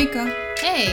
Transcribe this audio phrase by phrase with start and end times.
[0.00, 0.58] Moika!
[0.58, 0.86] Hey!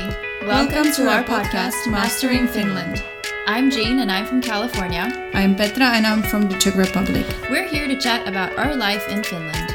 [0.45, 3.01] Welcome, to our podcast, Mastering Finland.
[3.45, 5.31] I'm Jane and I'm from California.
[5.33, 7.25] I'm Petra and I'm from the Czech Republic.
[7.49, 9.73] We're here to chat about our life in Finland.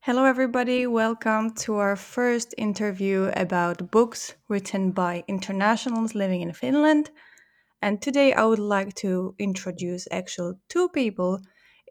[0.00, 0.88] Hello, everybody.
[0.88, 7.10] Welcome to our first interview about books written by internationals living in Finland.
[7.80, 11.38] And today I would like to introduce actual two people.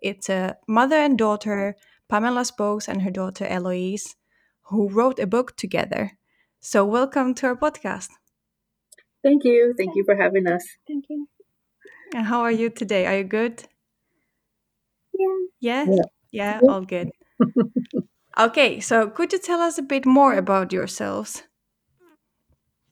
[0.01, 1.77] It's a mother and daughter,
[2.09, 4.15] Pamela Spokes and her daughter Eloise,
[4.63, 6.11] who wrote a book together.
[6.59, 8.09] So, welcome to our podcast.
[9.23, 9.73] Thank you.
[9.77, 10.63] Thank you for having us.
[10.87, 11.27] Thank you.
[12.15, 13.05] And how are you today?
[13.05, 13.63] Are you good?
[15.13, 15.37] Yeah.
[15.59, 15.85] Yeah?
[15.89, 16.03] Yeah.
[16.31, 16.69] Yeah, Yeah.
[16.69, 17.11] all good.
[18.39, 21.43] okay, so could you tell us a bit more about yourselves?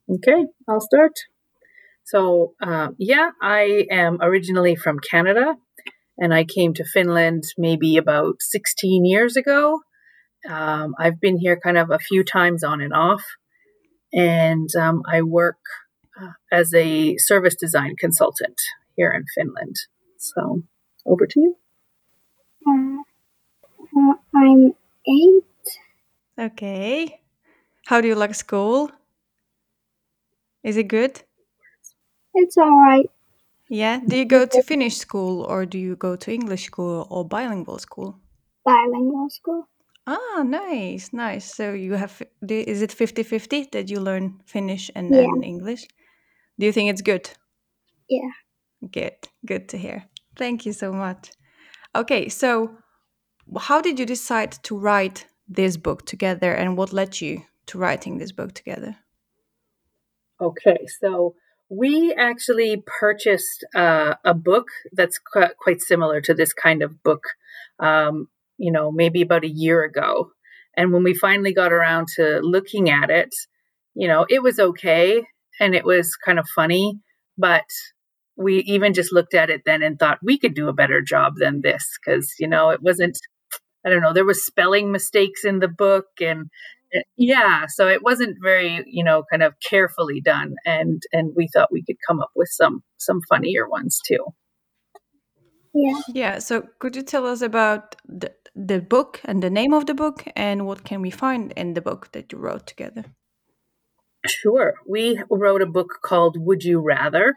[0.10, 1.14] Okay, I'll start.
[2.04, 5.56] So, um, yeah, I am originally from Canada
[6.18, 9.82] and I came to Finland maybe about 16 years ago.
[10.50, 13.24] Um, I've been here kind of a few times on and off,
[14.14, 15.58] and um, I work
[16.22, 18.62] uh, as a service design consultant
[18.96, 19.76] here in Finland.
[20.18, 20.62] So,
[21.06, 21.56] over to you.
[22.68, 23.02] Uh,
[23.98, 24.74] uh, I'm
[25.08, 25.44] eight.
[26.40, 27.20] Okay.
[27.88, 28.92] How do you like school?
[30.64, 31.22] Is it good?
[32.34, 33.10] It's all right.
[33.70, 34.00] Yeah.
[34.08, 37.80] Do you go to Finnish school or do you go to English school or bilingual
[37.80, 38.20] school?
[38.64, 39.68] Bilingual school.
[40.08, 41.56] Ah, nice, nice.
[41.56, 45.24] So you have, do- is it 50 50 that you learn Finnish and, Yeah.
[45.24, 45.88] and English?
[46.60, 47.30] Do you think it's good?
[48.08, 48.30] Yeah.
[48.92, 50.06] Good, good to hear.
[50.36, 51.32] Thank you so much.
[51.96, 52.78] Okay, so
[53.58, 58.18] how did you decide to write this book together and what led you to writing
[58.20, 58.96] this book together?
[60.40, 61.36] Okay, so
[61.70, 67.24] we actually purchased uh, a book that's qu- quite similar to this kind of book,
[67.80, 70.32] um, you know, maybe about a year ago.
[70.78, 73.34] And when we finally got around to looking at it,
[73.96, 75.24] you know, it was okay
[75.60, 77.00] and it was kind of funny,
[77.38, 77.66] but
[78.36, 81.36] we even just looked at it then and thought we could do a better job
[81.38, 83.18] than this because, you know, it wasn't,
[83.86, 86.50] I don't know, there was spelling mistakes in the book and
[87.18, 91.72] yeah so it wasn't very you know kind of carefully done and and we thought
[91.72, 94.24] we could come up with some some funnier ones too
[95.78, 96.02] Yeah.
[96.08, 99.94] Yeah, so could you tell us about the, the book and the name of the
[99.94, 103.04] book and what can we find in the book that you wrote together?
[104.28, 107.36] sure we wrote a book called would you rather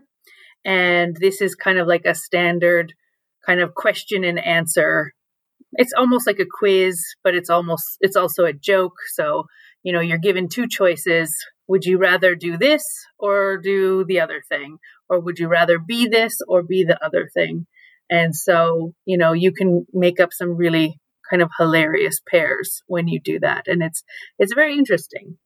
[0.64, 2.92] and this is kind of like a standard
[3.44, 5.12] kind of question and answer
[5.72, 9.44] it's almost like a quiz but it's almost it's also a joke so
[9.82, 11.34] you know you're given two choices
[11.66, 12.82] would you rather do this
[13.18, 14.78] or do the other thing
[15.08, 17.66] or would you rather be this or be the other thing
[18.10, 20.98] and so you know you can make up some really
[21.30, 24.02] kind of hilarious pairs when you do that and it's
[24.38, 25.36] it's very interesting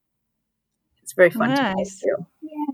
[1.03, 2.00] it's very fun to Nice.
[2.00, 2.66] do Yeah.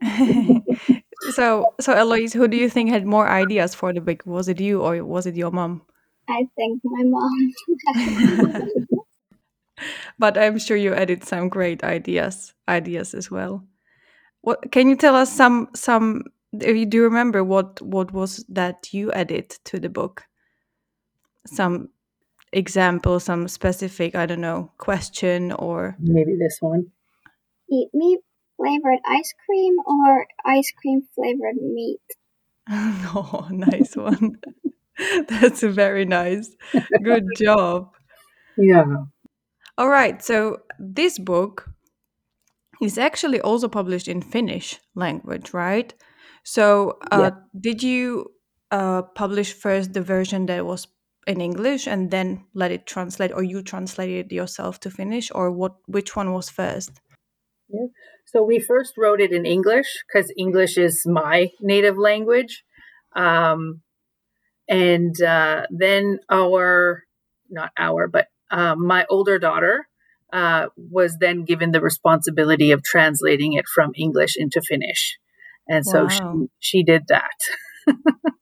[1.30, 4.22] so, so Eloise, who do you think had more ideas for the book?
[4.26, 5.82] Was it you or was it your mom?
[6.28, 7.52] I think my mom.
[10.18, 13.64] but I'm sure you added some great ideas ideas as well.
[14.40, 18.92] What can you tell us some some if you do remember what what was that
[18.92, 20.24] you added to the book?
[21.46, 21.90] Some
[22.52, 26.92] example, some specific, I don't know, question or maybe this one
[27.70, 28.20] Eat meat
[28.56, 32.00] flavored ice cream or ice cream flavored meat.
[32.70, 34.38] oh, nice one.
[35.28, 36.54] That's a very nice.
[37.02, 37.90] Good job.
[38.56, 39.06] yeah
[39.78, 41.70] All right, so this book
[42.82, 45.94] is actually also published in Finnish language, right?
[46.44, 47.30] So, uh, Yeah.
[47.60, 48.32] did you
[48.70, 50.88] uh, publish first the version that was
[51.26, 55.50] in English and then let it translate, or you translated it yourself to Finnish, or
[55.50, 55.74] what?
[55.86, 57.00] Which one was first?
[57.68, 57.86] Yeah.
[58.26, 62.64] So we first wrote it in English because English is my native language.
[63.14, 63.82] Um,
[64.68, 67.04] and uh, then our,
[67.50, 69.88] not our, but uh, my older daughter
[70.32, 75.18] uh, was then given the responsibility of translating it from English into Finnish.
[75.68, 76.08] And so Wow.
[76.08, 77.38] she, she did that.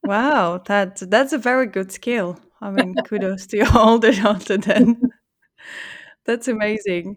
[0.05, 2.39] Wow, that's that's a very good skill.
[2.61, 5.01] I mean, kudos to your older daughter then.
[6.27, 7.17] That's amazing.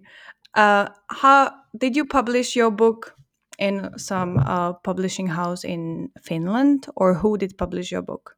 [0.54, 3.14] Uh, how did you publish your book
[3.60, 8.37] in some uh, publishing house in Finland, or who did publish your book?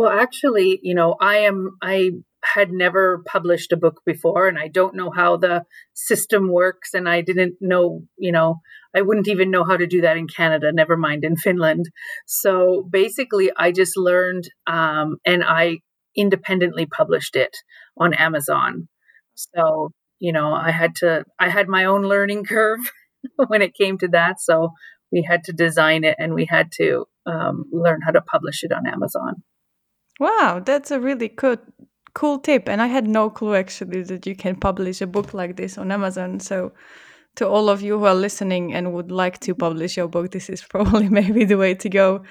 [0.00, 2.12] Well, actually, you know, I am, I
[2.42, 6.94] had never published a book before and I don't know how the system works.
[6.94, 8.60] And I didn't know, you know,
[8.96, 11.84] I wouldn't even know how to do that in Canada, never mind in Finland.
[12.26, 15.80] So basically, I just learned um, and I
[16.16, 17.54] independently published it
[17.98, 18.88] on Amazon.
[19.34, 22.80] So, you know, I had to, I had my own learning curve
[23.48, 24.40] when it came to that.
[24.40, 24.70] So
[25.12, 28.72] we had to design it and we had to um, learn how to publish it
[28.72, 29.42] on Amazon.
[30.20, 31.60] Wow, that's a really good,
[32.14, 32.68] cool tip.
[32.68, 35.90] And I had no clue actually that you can publish a book like this on
[35.90, 36.38] Amazon.
[36.40, 36.72] So,
[37.36, 40.50] to all of you who are listening and would like to publish your book, this
[40.50, 42.22] is probably maybe the way to go.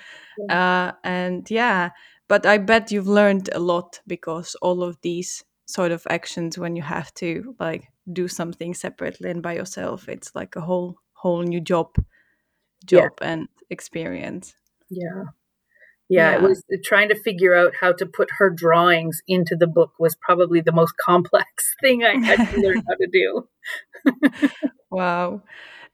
[0.50, 1.90] Uh, and yeah,
[2.28, 6.76] but I bet you've learned a lot because all of these sort of actions, when
[6.76, 11.42] you have to like do something separately and by yourself, it's like a whole whole
[11.42, 11.96] new job,
[12.86, 13.28] job yeah.
[13.32, 14.54] and experience.
[14.90, 15.24] Yeah.
[16.10, 16.32] Yeah.
[16.32, 19.92] Yeah, it was trying to figure out how to put her drawings into the book
[20.00, 23.48] was probably the most complex thing I had to learn how to do.
[24.92, 25.42] wow.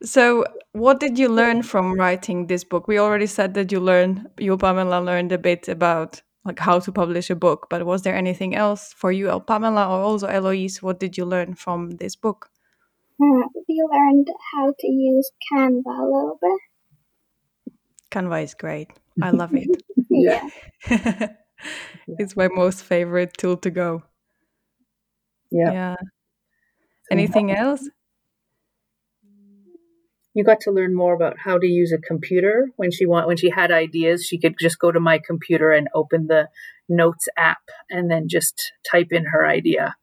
[0.04, 2.88] So, what did you learn from writing this book?
[2.88, 6.92] We already said that you learned, you Pamela learned a bit about like how to
[6.92, 10.82] publish a book, but was there anything else for you, Pamela, or also Eloise?
[10.82, 12.50] What did you learn from this book?
[13.22, 17.74] Uh, we learned how to use Canva a little bit.
[18.12, 18.92] Canva is great.
[19.22, 19.70] I love it.
[20.90, 21.28] yeah.
[22.08, 24.04] it's my most favorite tool to go.
[25.52, 25.72] Yeah.
[25.72, 25.96] Yeah.
[27.12, 27.88] Anything else?
[30.36, 33.38] you got to learn more about how to use a computer when she want when
[33.38, 36.48] she had ideas she could just go to my computer and open the
[36.88, 39.96] notes app and then just type in her idea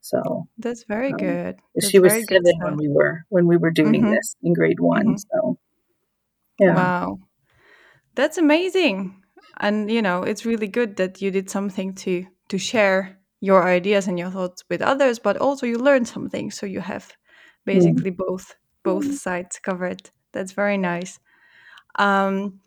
[0.00, 3.72] so that's very um, good that's she was seven when we were when we were
[3.72, 4.12] doing mm-hmm.
[4.12, 5.16] this in grade one mm-hmm.
[5.16, 5.58] so
[6.60, 7.18] yeah wow
[8.14, 9.21] that's amazing
[9.60, 14.06] and you know it's really good that you did something to to share your ideas
[14.06, 17.12] and your thoughts with others but also you learned something so you have mm.
[17.64, 20.10] basically both both sides covered.
[20.32, 21.18] That's very nice.
[21.98, 22.60] Um,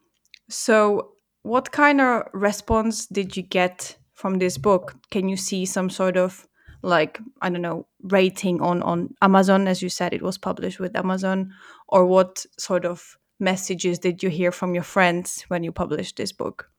[0.50, 1.12] so,
[1.44, 4.96] what kind of response did you get from this book?
[5.12, 6.48] Can you see some sort of
[6.82, 10.96] like I don't know rating on on Amazon, as you said, it was published with
[10.96, 11.52] Amazon,
[11.88, 16.32] or what sort of messages did you hear from your friends when you published this
[16.32, 16.70] book?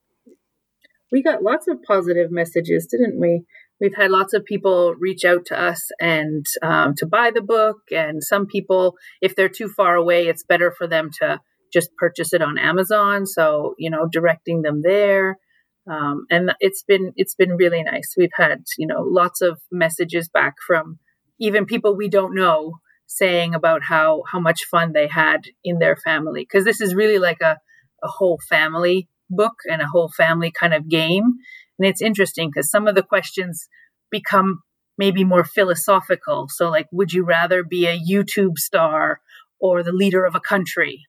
[1.11, 3.43] We got lots of positive messages, didn't we?
[3.79, 7.77] We've had lots of people reach out to us and um, to buy the book.
[7.91, 11.39] And some people, if they're too far away, it's better for them to
[11.71, 13.25] just purchase it on Amazon.
[13.25, 15.37] So, you know, directing them there.
[15.89, 18.13] Um, and it's been it's been really nice.
[18.17, 20.99] We've had you know lots of messages back from
[21.39, 25.95] even people we don't know saying about how how much fun they had in their
[25.95, 27.57] family because this is really like a
[28.03, 31.35] a whole family book and a whole family kind of game
[31.79, 33.67] and it's interesting because some of the questions
[34.09, 34.61] become
[34.97, 36.47] maybe more philosophical.
[36.49, 39.21] So, like, would you rather be a YouTube star
[39.59, 41.03] or the leader of a country?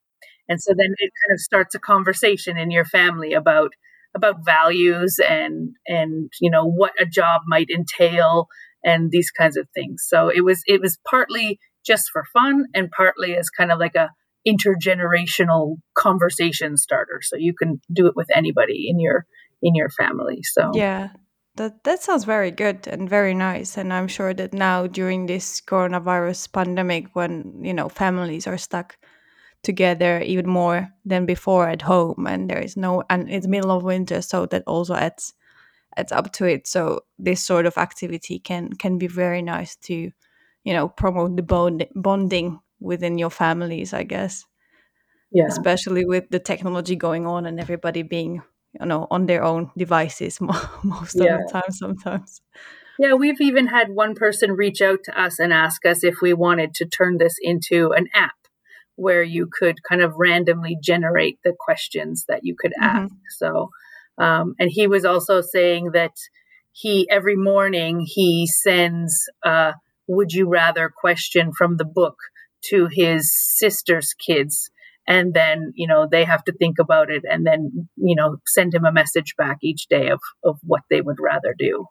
[0.49, 3.73] And so then it kind of starts a conversation in your family about
[4.15, 8.47] about values and and you know what a job might entail
[8.83, 10.05] and these kinds of things.
[10.07, 13.95] So it was it was partly just for fun and partly as kind of like
[13.95, 14.11] a
[14.49, 17.21] intergenerational conversation starter.
[17.23, 19.27] So you can do it with anybody in your
[19.63, 20.41] in your family.
[20.43, 21.11] So yeah,
[21.57, 23.77] that that sounds very good and very nice.
[23.77, 28.97] And I'm sure that now during this coronavirus pandemic, when you know families are stuck
[29.63, 33.85] together even more than before at home, and there is no and it's middle of
[33.85, 35.35] winter, so that also adds
[35.97, 36.67] adds up to it.
[36.67, 40.11] So this sort of activity can can be very nice to
[40.65, 44.45] you know promote the bond bonding within your families, I guess.
[45.31, 45.47] Yeah.
[45.47, 48.43] Especially with the technology going on and everybody being
[48.79, 52.41] you know on their own devices most of the time sometimes
[52.99, 56.33] yeah we've even had one person reach out to us and ask us if we
[56.33, 58.35] wanted to turn this into an app
[58.97, 63.05] where you could kind of randomly generate the questions that you could mm-hmm.
[63.05, 63.71] ask so
[64.19, 66.15] um, and he was also saying that
[66.73, 69.75] he every morning he sends a
[70.07, 72.17] would you rather question from the book
[72.71, 74.71] to his sister's kids
[75.09, 78.73] and then you know they have to think about it and then you know send
[78.73, 81.87] him a message back each day of of what they would rather do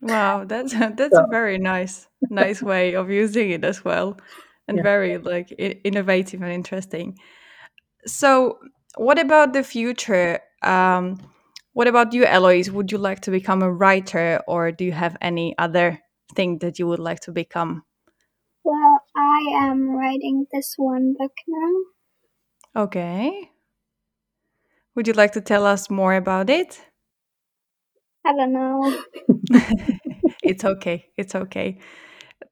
[0.00, 1.24] wow that's that's so.
[1.24, 4.16] a very nice nice way of using it as well
[4.68, 4.82] and yeah.
[4.82, 7.18] very like innovative and interesting
[8.06, 8.58] so
[8.96, 11.18] what about the future um
[11.72, 15.16] what about you eloise would you like to become a writer or do you have
[15.20, 16.00] any other
[16.34, 17.82] thing that you would like to become
[18.64, 21.72] well i am writing this one book now
[22.76, 23.50] Okay.
[24.96, 26.80] Would you like to tell us more about it?
[28.24, 28.96] I don't know.
[30.42, 31.06] it's okay.
[31.16, 31.78] It's okay.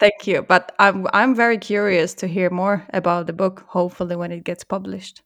[0.00, 0.42] Thank you.
[0.42, 4.64] But I'm I'm very curious to hear more about the book, hopefully when it gets
[4.64, 5.23] published.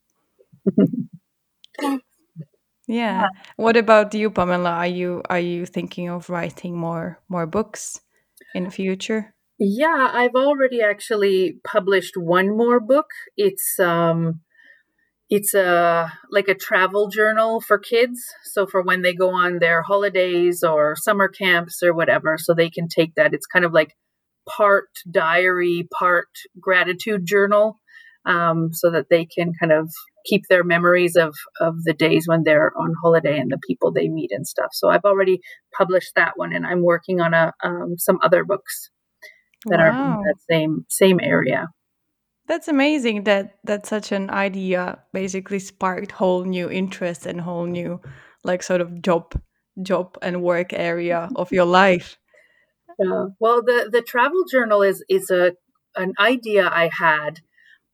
[2.88, 3.28] Yeah.
[3.56, 4.70] What about you, Pamela?
[4.70, 8.00] Are you are you thinking of writing more more books
[8.54, 9.34] in the future?
[9.58, 13.06] Yeah, I've already actually published one more book.
[13.36, 14.40] It's um
[15.30, 18.20] it's a like a travel journal for kids.
[18.44, 22.70] So for when they go on their holidays or summer camps or whatever so they
[22.70, 23.34] can take that.
[23.34, 23.94] It's kind of like
[24.48, 26.28] part diary part
[26.60, 27.80] gratitude journal
[28.26, 29.90] um, so that they can kind of
[30.26, 34.08] keep their memories of of the days when they're on holiday and the people they
[34.08, 34.70] meet and stuff.
[34.72, 35.40] So i've already
[35.76, 38.90] published that one and i'm working on a um, some other books
[39.66, 40.22] that are in Wow.
[40.22, 41.68] that same same area
[42.46, 48.00] That's amazing that that such an idea basically sparked whole new interest and whole new
[48.42, 49.40] like sort of job
[49.82, 52.18] job and work area of your life.
[52.98, 53.26] Yeah.
[53.38, 55.52] Well, the the travel journal is is a
[55.96, 57.40] an idea I had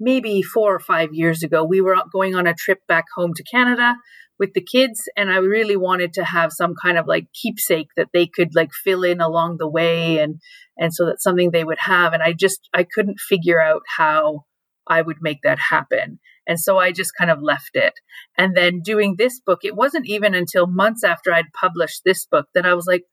[0.01, 1.65] maybe four or five years ago.
[1.65, 3.97] We were going on a trip back home to Canada
[4.39, 8.09] with the kids, and I really wanted to have some kind of like keepsake that
[8.13, 10.41] they could like fill in along the way, and
[10.77, 12.13] and so that's something they would have.
[12.13, 14.45] And I just I couldn't figure out how
[14.87, 16.19] I would make that happen.
[16.47, 17.95] And so I just kind of left it.
[18.37, 22.49] And then doing this book, it wasn't even until months after I'd published this book
[22.55, 23.05] that I was like,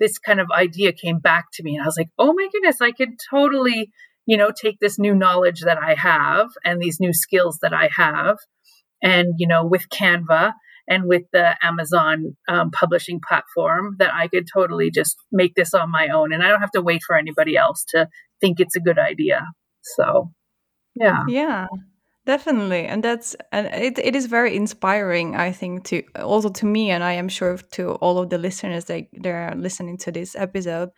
[0.00, 2.80] this kind of idea came back to me and I was like, "Oh my goodness,
[2.80, 3.92] I could totally,
[4.26, 7.88] you know, take this new knowledge that I have and these new skills that I
[7.96, 8.38] have
[9.02, 10.52] and, you know, with Canva
[10.88, 15.90] and with the Amazon um, publishing platform that I could totally just make this on
[15.90, 18.08] my own and I don't have to wait for anybody else to
[18.40, 19.46] think it's a good idea."
[19.82, 20.32] So,
[20.94, 21.24] yeah.
[21.28, 21.66] Yeah.
[22.24, 22.84] Definitely.
[22.86, 27.02] And that's and it, it is very inspiring, I think, to also to me and
[27.02, 30.90] I am sure to all of the listeners that they are listening to this episode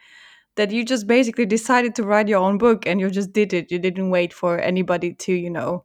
[0.57, 3.73] that you just basically decided to write your own book and you just did it.
[3.73, 5.85] You didn't wait for anybody to, you know,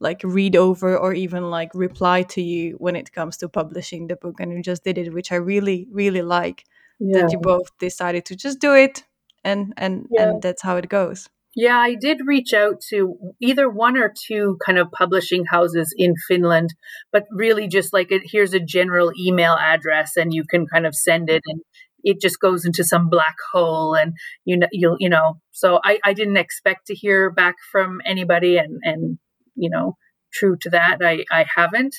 [0.00, 4.16] like read over or even like reply to you when it comes to publishing the
[4.16, 6.64] book and you just did it, which I really, really like
[6.98, 7.22] Yeah.
[7.22, 9.04] that you both decided to just do it
[9.44, 10.30] and and Yeah.
[10.30, 11.28] and that's how it goes.
[11.56, 16.14] Yeah, I did reach out to either one or two kind of publishing houses in
[16.28, 16.70] Finland,
[17.12, 20.94] but really just like it, here's a general email address and you can kind of
[20.94, 21.60] send it and
[22.04, 24.14] it just goes into some black hole and
[24.44, 28.56] you know you'll you know so I, I didn't expect to hear back from anybody
[28.56, 29.18] and and
[29.60, 29.96] you know
[30.32, 30.98] true to that.
[31.02, 31.94] I, I haven't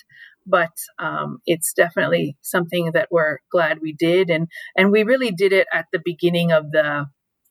[0.45, 4.29] but um, it's definitely something that we're glad we did.
[4.29, 7.05] And and we really did it at the beginning of the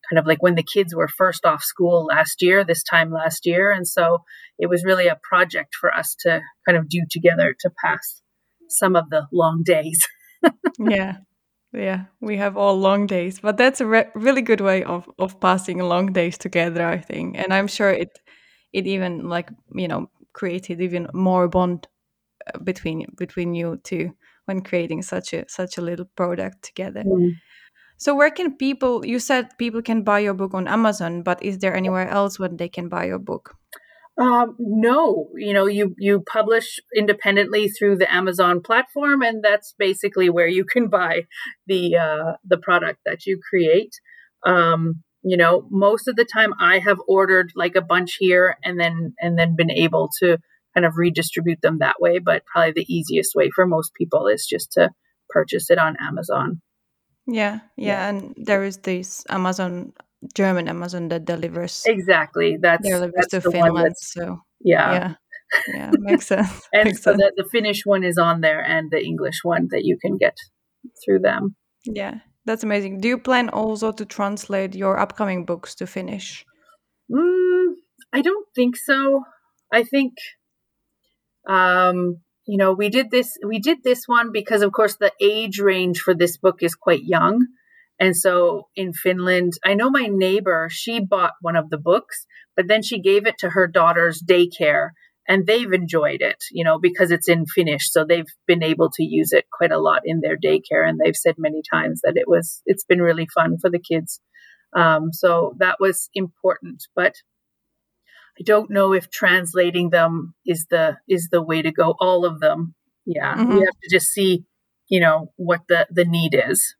[0.09, 3.45] kind of like when the kids were first off school last year, this time last
[3.45, 3.71] year.
[3.71, 4.19] And so
[4.57, 8.21] it was really a project for us to kind of do together to pass
[8.69, 9.99] some of the long days.
[10.79, 11.17] yeah.
[11.73, 12.05] Yeah.
[12.19, 15.79] We have all long days but that's a re- really good way of of passing
[15.79, 17.37] long days together i think.
[17.37, 18.19] And i'm sure it
[18.73, 21.87] it even like you know created even more bond
[22.47, 24.13] uh, between between you two
[24.45, 27.03] when creating such a such a little product together.
[27.97, 31.59] So where can people you said people can buy your book on amazon but is
[31.59, 33.55] there anywhere else where they can buy your book?
[34.17, 40.29] Um, no, you know, you you publish independently through the Amazon platform, and that's basically
[40.29, 41.23] where you can buy
[41.65, 43.99] the uh, the product that you create.
[44.45, 48.79] Um, you know, most of the time I have ordered like a bunch here, and
[48.79, 50.37] then and then been able to
[50.73, 52.19] kind of redistribute them that way.
[52.19, 54.89] But probably the easiest way for most people is just to
[55.29, 56.61] purchase it on Amazon.
[57.27, 58.09] yeah yeah, Yeah.
[58.09, 59.93] and there is this amazon
[60.35, 62.57] german amazon that delivers Exactly.
[62.61, 64.91] That's delivers that's to finland so yeah.
[64.93, 65.13] yeah
[65.77, 68.89] yeah makes sense And makes so sense the, the Finnish one is on there and
[68.91, 70.35] the English one that you can get
[71.05, 71.55] through them.
[71.85, 72.99] Yeah, that's amazing.
[72.99, 76.45] Do you plan also to translate your upcoming books to Finnish?
[77.11, 77.73] Mm,
[78.13, 79.23] I don't think so.
[79.71, 80.13] I think,
[81.47, 82.17] um,
[82.47, 83.37] you know, we did this.
[83.45, 87.03] We did this one because, of course, the age range for this book is quite
[87.03, 87.45] young,
[87.99, 90.67] and so in Finland, I know my neighbor.
[90.71, 94.89] She bought one of the books, but then she gave it to her daughter's daycare,
[95.27, 96.43] and they've enjoyed it.
[96.51, 99.79] You know, because it's in Finnish, so they've been able to use it quite a
[99.79, 102.61] lot in their daycare, and they've said many times that it was.
[102.65, 104.19] It's been really fun for the kids.
[104.73, 107.15] Um, so that was important, but
[108.39, 111.95] I don't know if translating them is the is the way to go.
[111.99, 112.75] All of them,
[113.05, 113.35] yeah.
[113.35, 113.53] Mhm.
[113.55, 114.45] We have to just see,
[114.87, 116.75] you know, what the the need is.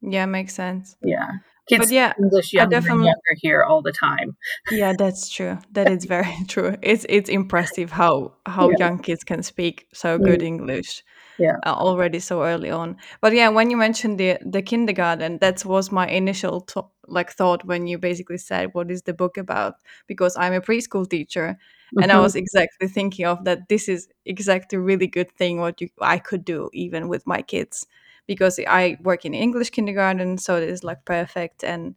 [0.00, 0.96] Yeah, makes sense.
[1.02, 1.30] Yeah,
[1.68, 4.36] kids But yeah, English I younger and definitely younger here all the time.
[4.68, 5.58] yeah, that's true.
[5.72, 6.76] That is very true.
[6.82, 8.76] It's it's impressive how how Yeah.
[8.78, 10.24] young kids can speak so Mm.
[10.24, 11.04] good English.
[11.38, 11.60] Yeah.
[11.66, 12.96] uh, already so early on.
[13.22, 16.66] But yeah, when you mentioned the the kindergarten, that was my initial
[17.08, 19.74] like thought when you basically said, "What is the book about?"
[20.08, 21.58] Because I'm a preschool teacher,
[22.00, 22.20] and I Mhm.
[22.20, 23.68] was exactly thinking of that.
[23.68, 27.42] This is exactly a really good thing what you I could do even with my
[27.42, 27.86] kids
[28.26, 31.94] because I work in English kindergarten, so it is like perfect and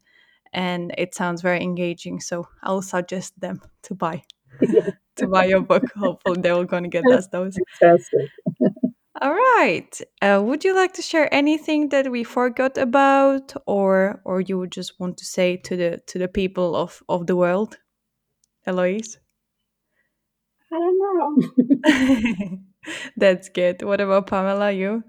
[0.54, 2.20] and it sounds very engaging.
[2.20, 4.24] So I'll suggest them to buy
[5.18, 5.84] to buy your book.
[5.96, 7.58] Hopefully, they're going to get us those.
[7.80, 8.30] Fantastic.
[9.22, 10.02] All right.
[10.22, 14.72] Uh, would you like to share anything that we forgot about, or or you would
[14.72, 17.78] just want to say to the to the people of of the world,
[18.66, 19.20] Eloise?
[20.72, 22.60] I don't know.
[23.18, 23.82] That's good.
[23.84, 24.72] What about Pamela?
[24.72, 25.04] You?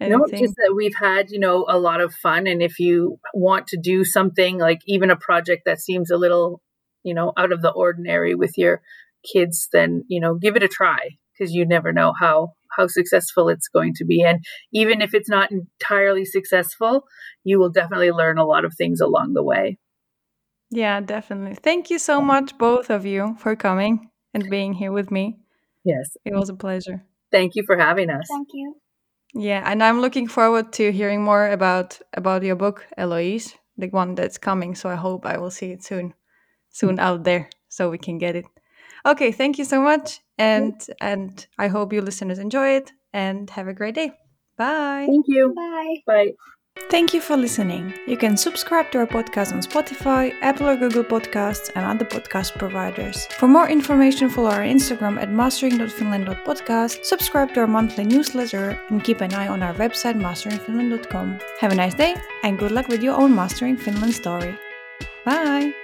[0.00, 2.46] No, just that we've had, you know, a lot of fun.
[2.46, 6.62] And if you want to do something like even a project that seems a little,
[7.02, 8.80] you know, out of the ordinary with your
[9.30, 13.48] kids, then, you know, give it a try because you never know how how successful
[13.48, 14.22] it's going to be.
[14.22, 17.04] And even if it's not entirely successful,
[17.44, 19.78] you will definitely learn a lot of things along the way.
[20.70, 21.56] Yeah, definitely.
[21.56, 25.40] Thank you so much, both of you, for coming and being here with me.
[25.84, 26.16] Yes.
[26.24, 27.02] It was a pleasure.
[27.32, 28.26] Thank you for having us.
[28.28, 28.76] Thank you.
[29.34, 34.14] Yeah, and I'm looking forward to hearing more about about your book, Eloise, the one
[34.14, 34.74] that's coming.
[34.74, 36.14] So I hope I will see it soon,
[36.70, 37.06] soon mm-hmm.
[37.06, 38.46] out there, so we can get it.
[39.06, 40.42] Okay, thank you so much, mm-hmm.
[40.42, 44.12] and and I hope you listeners enjoy it and have a great day.
[44.56, 45.06] Bye.
[45.08, 45.54] Thank you.
[45.54, 46.02] Bye.
[46.06, 46.32] Bye.
[46.88, 47.94] Thank you for listening.
[48.06, 52.58] You can subscribe to our podcast on Spotify, Apple or Google Podcasts, and other podcast
[52.58, 53.26] providers.
[53.38, 59.20] For more information, follow our Instagram at mastering.finland.podcast, subscribe to our monthly newsletter, and keep
[59.20, 61.38] an eye on our website masteringfinland.com.
[61.60, 64.58] Have a nice day, and good luck with your own Mastering Finland story.
[65.24, 65.80] Bye!